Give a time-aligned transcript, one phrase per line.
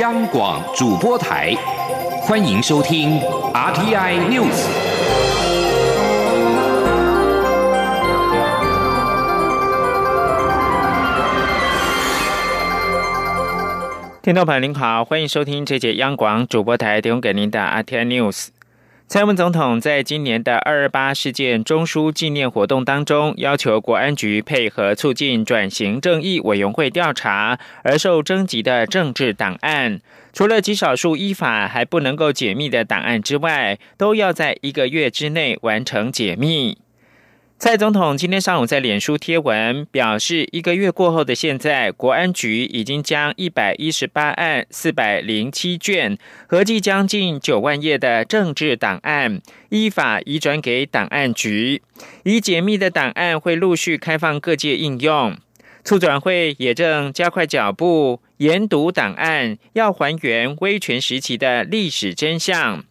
[0.00, 1.54] 央广主播台，
[2.22, 3.20] 欢迎收听
[3.52, 4.66] RTI News。
[14.20, 18.48] 听众朋友您好，欢迎收听这节央广主播台提供给您的 RTI News。
[19.06, 30.00] 蔡英文总统在今年的二二八事件中枢纪念活动当中，要求国安局配合促进转型正义委员会调查而受征集的政治档案，
[30.32, 36.78] 除了极少数依法还不能够解密的档案之外，都要在一个月之内完成解密。
[37.64, 49.40] 蔡总统今天上午在脸书贴文表示，一个月过后的现在，国安局已经将一百一十八案四百零七卷，合计将近九万页的政治档案，
[49.70, 51.80] 依法移转给档案局。
[52.24, 55.34] 已解密的档案会陆续开放各界应用。
[55.82, 62.84] 促转会也正加快脚步研读档案，要还原威权时期的历史真相。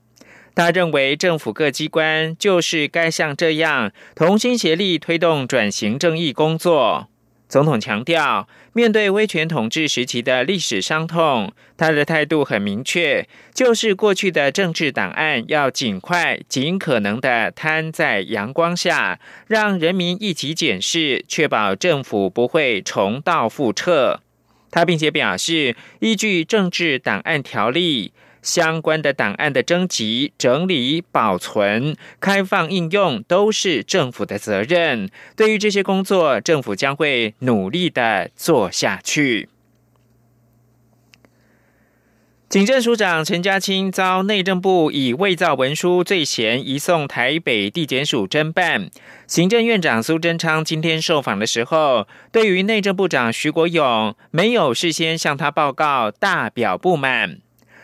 [0.56, 7.08] 他认为，政府各机关就是该像这样同心协力推动转型正义工作。
[7.50, 24.22] 总统强调，面对威权统治时期的历史伤痛，他的态度很明确，就是过去的政治档案要尽快、尽可能的摊在阳光下，让人民一起检视，确保政府不会重蹈覆辙。
[24.72, 28.14] 他并且表示，依据政治档案条例。
[28.44, 35.10] 相关的档案的征集、整理、保存、开放应用，都是政府的责任。
[35.36, 39.50] 对于这些工作，政府将会努力的做下去。
[42.50, 48.92] 警政署长陈家清遭内政部以伪造文书罪嫌移送台北地检署侦办。
[49.26, 57.40] 行政院长苏贞昌今天受访的时候，对于内政部长徐国勇没有事先向他报告，大表不满。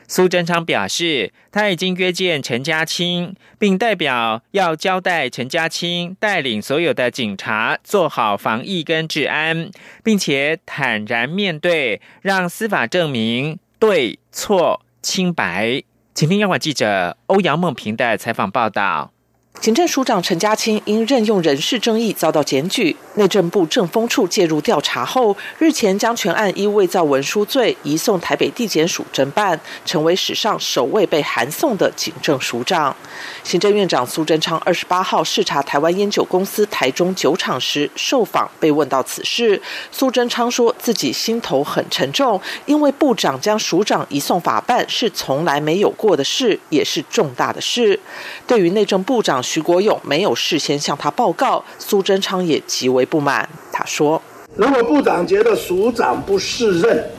[0.10, 9.70] 苏贞昌表示，他已经约见陈家清，并代表要交代陈家清带领所有的警察做好防疫跟治安，
[10.04, 15.84] 并且坦然面对，让司法证明对错清白。
[16.16, 19.14] 请听央广记者欧阳梦平的采访报道。
[19.58, 32.96] 警政署长陈家清因任用人事争议遭到检举，内政部政风处介入调查后，日前将全案依伪造文书罪移送台北地检署侦办，成为史上首位被函送的警政署长。
[33.44, 39.62] 行政院长苏贞昌二十八号视察台湾烟酒公司台中酒厂时受访，被问到此事，
[39.92, 48.00] 苏贞昌说自己心头很沉重，因为部长将署长移送法办是从来没有过的事，也是重大的事。
[48.48, 49.39] 对于内政部长。
[49.42, 53.48] 徐国勇没有事先向他报告，苏贞昌也极为不满。
[53.72, 54.22] 他说
[54.56, 57.10] ：“如果部长觉得署长不适任，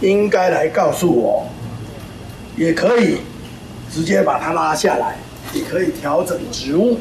[0.00, 1.46] 应该来告诉我，
[2.56, 3.18] 也可以
[3.92, 5.16] 直接把他拉下来，
[5.52, 6.98] 也可以调整职务。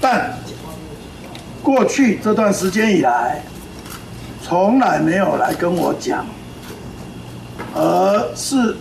[0.00, 0.38] 但
[1.62, 3.42] 过去这段时间以来，
[4.42, 6.26] 从来没有来跟我讲，
[7.74, 8.76] 而是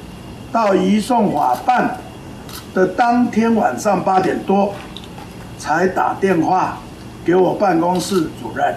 [0.51, 1.99] 到移送法办。”
[2.77, 4.71] 的当天晚上八点多，
[5.57, 6.77] 才打电话
[7.25, 8.75] 给我办公室主任，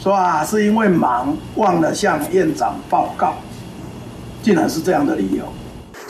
[0.00, 3.34] 说啊，是因为忙忘了向院长报告，
[4.42, 5.44] 竟然是这样的理由。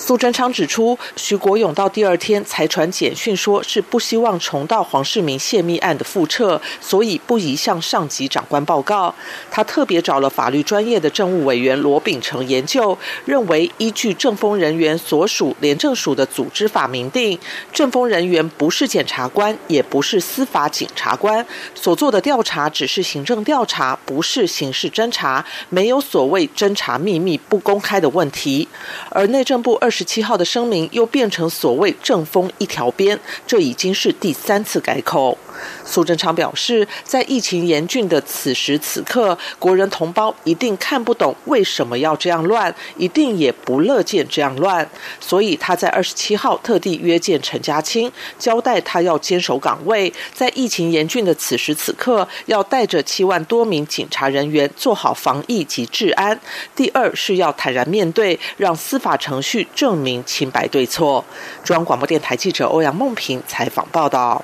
[0.05, 9.15] 苏贞昌指出，徐国勇到第二天才传简讯，说是不希望重蹈黄世明泄密案的覆辙，所以不宜向上级长官报告。
[9.49, 17.39] 他特别找了法律专业的政务委员罗秉成研究，认为依据政风人员所属廉政署的组织法明定，
[17.73, 21.47] 政风人员不是检察官，也不是司法警察官，
[21.77, 28.67] 所做的调查只是行政调查，不是刑事侦查，没有所谓侦查秘密不公开的问题。
[29.11, 29.92] 而内政部二。
[29.93, 35.37] 十七号的声明又变成所谓正风一条边，这已经是第三次改口。
[35.85, 44.89] 苏贞昌表示，在疫情严峻的此时此刻，国人同胞一定看不懂为什么要这样乱，一定也不乐见这样乱。
[45.21, 56.39] 所以他在二十七号特地约见陈家清，交代他要坚守岗位，在疫情严峻的此时此刻，要带着七万多名警察人员做好防疫及治安。
[56.75, 61.25] 第二是要坦然面对，让司法程序证明清白对错。
[61.65, 64.43] 中央广播电台记者欧阳梦平采访报道。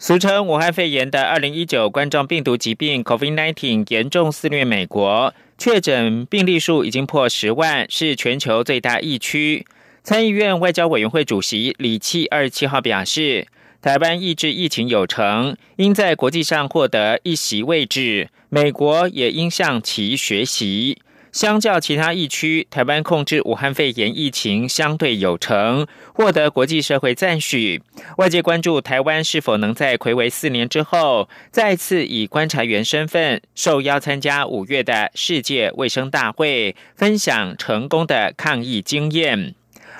[0.00, 9.66] 俗称武汉肺炎的二零一九冠状病毒疾病 （COVID-19） 严重肆虐美国，确诊病例数已经破十万，是全球最大疫区。
[10.04, 13.48] 参议院外交委员会主席李契二十七号表示，
[13.82, 20.98] 台湾抑制疫情有成，应在国际上获得一席位置，美国也应向其学习。
[21.32, 27.82] 相较其他疫区，台湾控制武汉肺炎疫情相对有成，获得国际社会赞许。
[28.16, 39.54] 外界关注台湾是否能在魁违四年之后，再次以观察员身份受邀参加五月的世界卫生大会，分享成功的抗疫经验。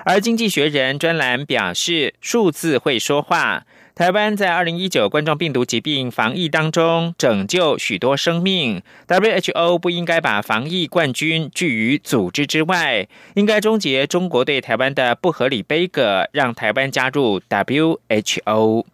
[0.04, 3.64] 而《经济学人》专栏表示，数字会说话。
[3.98, 8.80] 台湾在二零一九冠状病毒疾病防疫当中拯救许多生命。
[9.08, 18.84] WHO 不应该把防疫冠军拒于组织之外，应该终结中国对台湾的不合理杯葛，让台湾加入 WHO。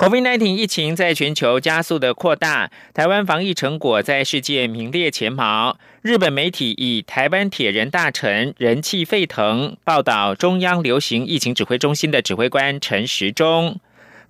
[0.00, 5.76] COVID-19 疫情在全球加速的扩大，台湾防疫成果在世界名列前茅。
[6.00, 13.78] 日本媒体以“台湾铁人大臣人气沸腾”报道中央流行疫情指挥中心的指挥官陈时中。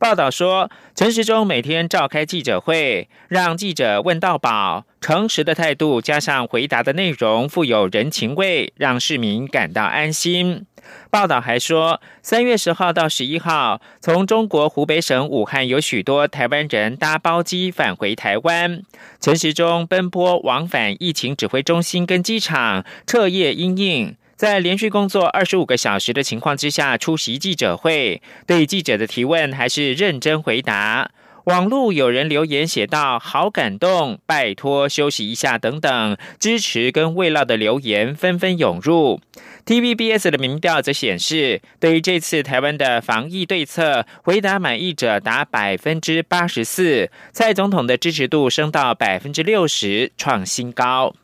[0.01, 10.67] 报道说，陈时中每天召开记者会，让记者问到饱，诚实的态度加上回答的内容富有人情味，让市民感到安心。
[11.11, 18.83] 报道还说，三月十号到十一号，从中国湖北省武汉有许多台湾人搭包机返回台湾。
[19.21, 24.17] 陈时中奔波往返疫情指挥中心跟机场，彻夜应应。
[24.37, 31.11] 在连续工作二十五个小时的情况之下出席记者会，对记者的提问还是认真回答。
[31.45, 39.21] 网络有人留言写道：“好感动，拜托休息一下等等，支持跟慰劳的留言纷纷涌入。
[39.65, 51.15] ”TVBS 的民调则显示，对于这次台湾的防疫对策，回答满意者达百分之八十四，蔡总统的支持度升到百分之六十，创新高。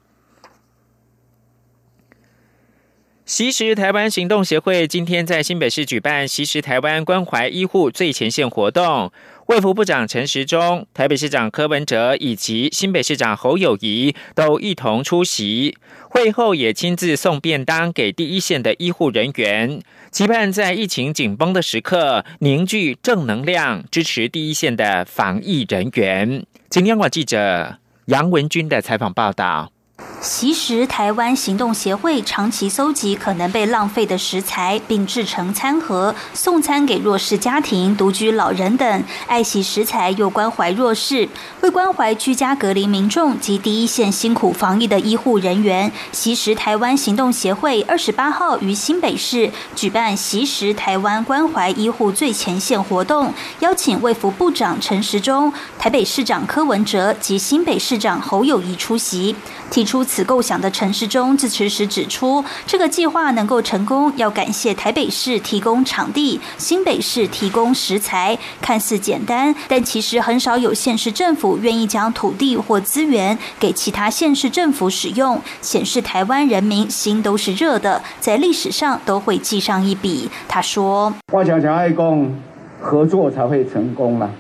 [3.25, 9.13] 习实台湾行动协会今天在新北市举办习实台湾关怀医护最前线活动，
[9.47, 15.77] 卫福部长陈时中、台北市长柯文哲以及新北市长侯友谊都一同出席。
[16.11, 26.45] 会后也亲自送便当给第一线的医护人员，期盼在疫情紧绷的时刻凝聚正能量，支持第一线的防疫人员。
[26.69, 29.71] 今央广记者杨文军的采访报道。
[30.19, 41.29] 其实，台湾行动协会长期搜集可能被浪费的食材，并制成餐盒送餐给弱势家庭、独居老人等，爱惜食材又关怀弱势。
[41.61, 59.37] 为关怀居家隔离民众及第一线辛苦防疫的医护人员，其实台湾行动协会二十八号于新北市举办“习时台湾关怀医护最前线”活动，邀请卫福部长陈时中、台北市长柯文哲及新北市长侯友谊出席。
[59.69, 68.39] 提出此构想的陈时中致辞时指出，这个计划能够成功，要感谢台北市提供场地，新北市提供食材。
[68.63, 80.31] 看似简单，但其实很少有县市政府愿意将土地或资源给其他县市政府使用，显示台湾人民心都是热的，在历史上都会记上一笔。
[80.47, 82.33] 他说：“我常常爱讲，
[82.81, 84.31] 合作才会成功啦，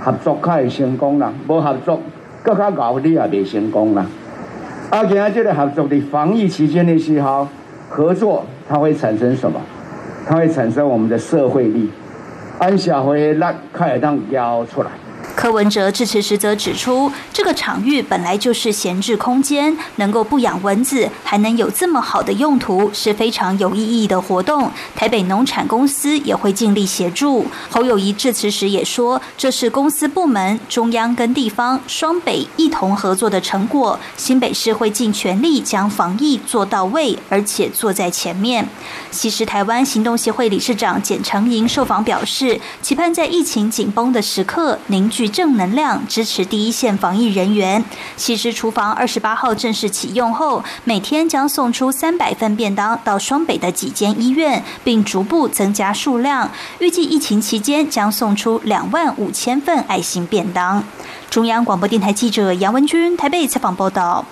[0.00, 2.00] 合作才会成功啦，无合作
[2.42, 4.06] 更加搞你也未成功啦。”
[4.92, 7.48] 阿今这个合作的防疫期间的时候，
[7.88, 9.58] 合作它会产生什么？
[10.26, 11.88] 它会产生我们的社会力，
[12.58, 14.90] 安社会力开始当交出来。
[15.34, 24.70] 柯文哲致辞时则指出，这个场域本来就是闲置空间，能够不养蚊子，还能有这么好的用途，是非常有意义的活动。
[24.94, 27.46] 台北农产公司也会尽力协助。
[27.70, 33.98] 侯友谊致辞时也说，这是公司部门、中央跟地方双北一同合作的成果。
[34.16, 38.68] 新北市会尽全力将防疫做到位，而且坐在前面。
[39.10, 45.21] 其实，台湾行动协会理事长简成营受访表示，期盼在疫情紧绷的时刻凝聚。
[45.28, 47.84] 正能量支持第一线防疫人员。
[48.16, 56.50] 其实厨房二十八号正式启用后，每天将送出三百份便当到双北的几间医院，并逐步增加数量。
[56.78, 60.84] 预计疫情期间将送出两万五千份爱心便当。
[61.30, 64.24] 中央广播电台记者杨文君台北采访报道。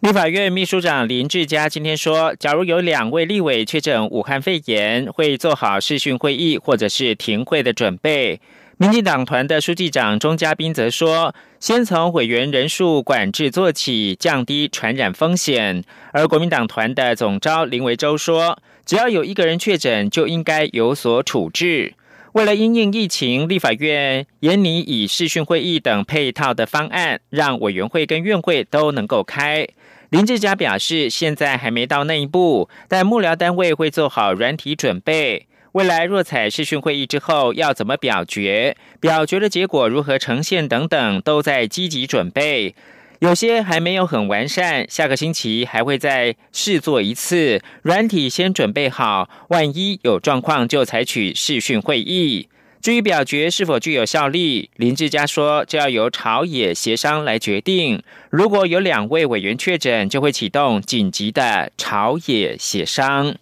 [0.00, 8.40] 立法院秘书长林志嘉今天说，假如有两位立委确诊武汉肺炎，会做好视讯会议或者是停会的准备。
[8.78, 21.94] 民进党团的书记长钟嘉宾则说：“先从委员人数管制做起，降低传染风险。”而国民党团的总召林维洲说：“只要有一个人确诊，就应该有所处置。”
[22.32, 29.66] 为了因应疫情，立法院严拟以视讯会议等配套的方案，让委员会跟院会都能够开。
[30.10, 38.78] 林志嘉表示：“现在还没到那一步，但幕僚单位会做好软体准备。”未来若采视讯会议之后，要怎么表决？
[38.98, 42.74] 表决的结果如何呈现等等，都在积极准备。
[43.18, 47.60] 有些还没有很完善，下个星期还会再试做一次。
[47.82, 52.48] 软体先准备好，万一有状况就采取视讯会议。
[52.80, 58.02] 至于表决是否具有效力，林志嘉说，这要由朝野协商来决定。
[58.30, 63.34] 如果有两位委员确诊，就会启动紧急的朝野协商。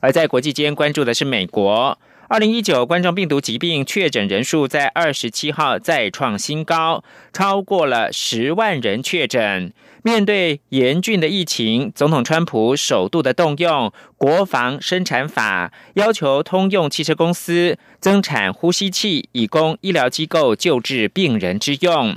[0.00, 1.98] 而在国际间关注的是美国。
[2.28, 7.02] 二零一九冠状病毒疾病确诊人数在二十七号再创新高，
[7.32, 9.72] 超过了十万人确诊。
[10.04, 22.16] 面对严峻的疫情，总统川普首度的动用国防生产法，要求通用汽车公司增产呼吸器，以供医疗机构救治病人之用。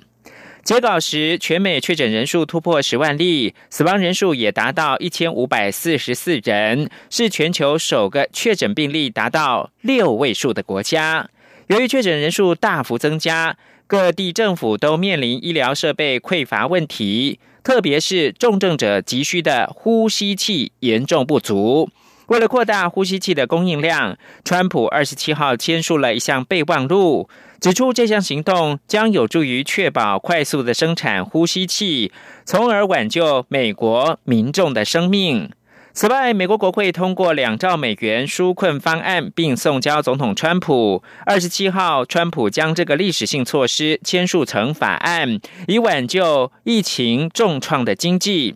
[0.64, 11.30] 截稿时，全美确诊人数突破十万例，死亡人数也达到一千五百四十四人，是全球首个确诊病例达到六位数的国家。
[11.68, 21.90] 由于确诊人数大幅增加，各地政府都面临医疗设备匮乏问题，特别是重症者急需的呼吸器严重不足。
[22.28, 27.30] 为了扩大呼吸器的供应量，川普二十七号签署了一项备忘录。
[27.60, 32.12] 指出，这项行动将有助于确保快速的生产呼吸器，
[32.46, 35.50] 从而挽救美国民众的生命。
[35.94, 41.04] 此外，美国国会通过两兆美元纾困方案，并送交总统川普。
[41.26, 48.56] 二十七号，川普将这个历史性措施签署成法案，以挽救疫情重创的经济。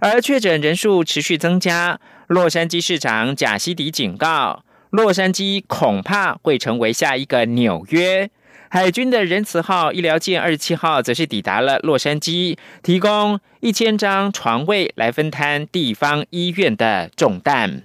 [0.00, 2.00] 而确诊人数持续增加，
[2.32, 8.30] 洛杉矶市长贾西迪警告，洛杉矶恐怕会成为下一个纽约。
[8.70, 17.82] 海军的仁慈号医疗舰二十七号则是抵达了洛杉矶，提供一千张床位来分摊地方医院的重担。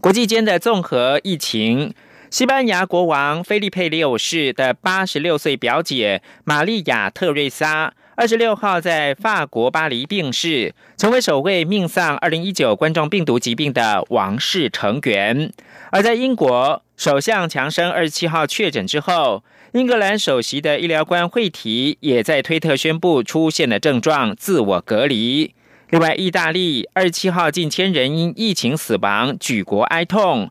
[0.00, 1.94] 国际间的综合疫情，
[2.28, 15.50] 西班牙国王菲利佩六世的八十六岁表姐玛丽亚特瑞莎二十六号在法国巴黎病逝，成为首位命丧二零一九冠状病毒疾病的王室成员。
[15.90, 16.82] 而在英国。
[16.98, 25.54] 首相强生二十七号确诊之后，英格兰首席的医疗官惠提也在推特宣布出现了症状，自我隔离。
[25.88, 30.50] 另外，意大利二十七号近千人因疫情死亡，举国哀痛。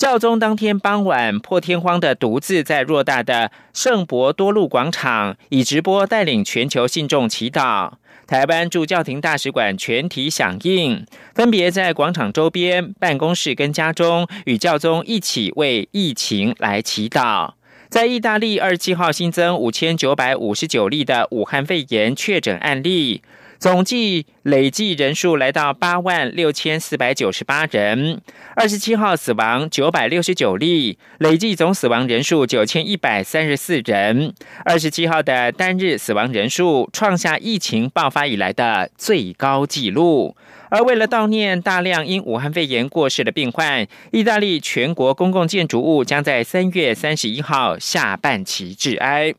[0.00, 7.92] 教宗当天傍晚破天荒的独自在偌大的圣伯多禄广场以直播带领全球信众祈祷。
[8.26, 11.04] 台湾驻教廷大使馆全体响应，
[11.34, 17.50] 分别在广场周边、办公室跟家中与教宗一起为疫情来祈祷。
[17.90, 23.20] 在意大利二十七号新增五千九百五十九例的武汉肺炎确诊案例。
[23.60, 28.22] 总计累计人数来到八万六千四百九十八人，
[28.56, 34.32] 二十七号死亡九百六十九例，累计总死亡人数九千一百三十四人。
[34.64, 40.34] 二十七号的单日死亡人数创下疫情爆发以来的最高纪录。
[40.70, 49.34] 而为了悼念大量因武汉肺炎过世的病患，意大利全国公共建筑物将在三月三十一号下半旗致哀。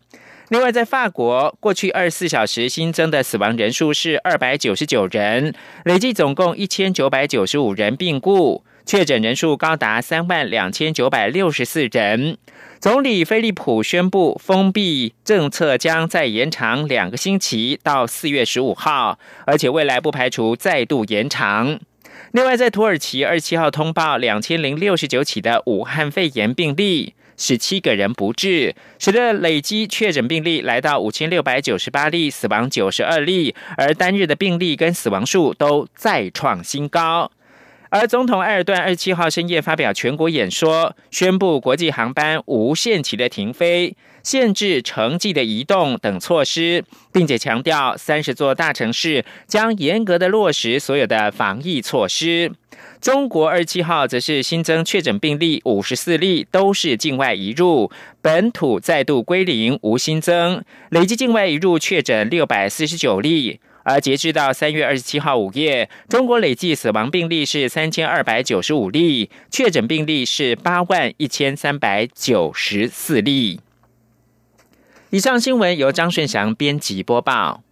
[0.52, 5.56] 另外，在法国，过去二十四小时新增的死亡人数是二百九十九人，
[5.86, 12.38] 累计总共一千九百九十五人病故，确诊人数高达三万两千九百六十四人。
[12.82, 21.80] 总理菲利普宣布，封闭政策将再延长两个星期，到四月十五号，而且未来不排除再度延长。
[22.34, 27.14] 另外，在土耳其二十七号通报两千零六十九起的武汉肺炎病例。
[27.38, 37.32] 十七个人不治，使得累积确诊病例来到五千六百九十八例，死亡九十二例，而单日的病例跟死亡数都再创新高。
[37.92, 52.54] 而总统埃尔顿二十七号深夜发表全国演说，宣布国际航班无限期的停飞、限制城际的移动等措施，并且强调三十座大城市将严格的落实所有的防疫措施。
[53.02, 63.60] 中国二十七号则是新增确诊病例五十四例，都是境外移入，本土再度归零，无新增，累计境外移入确诊六百四十九例。
[63.84, 73.60] 而截至到三月二十七号午夜，中国累计死亡病例是三千二百九十五例，确诊病例是八万一千三百九十四例。
[75.10, 77.64] 以上新闻由张顺祥编辑播报。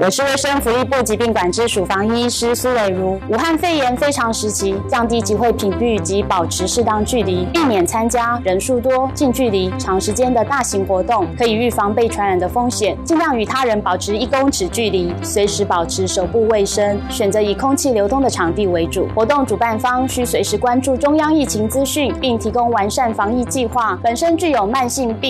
[0.00, 3.20] 我是卫生福利部疾病管制署防疫医师苏伟如。
[3.28, 12.96] 武汉肺炎非常时期，降低集会频率及保持适当距离，避免参加人数多、近距离、长时间的大型活动，可以预防被传染的风险。
[13.04, 19.08] 尽量与他人保持一公尺距离，随时保持手部卫生，选择以空气流通的场地为主。
[19.16, 23.98] 活动主办方需随时关注中央疫情资讯，并提供完善防疫计划。
[24.00, 25.26] 本身具有慢性病。